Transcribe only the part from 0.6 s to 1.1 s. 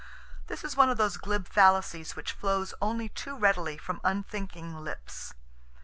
is one of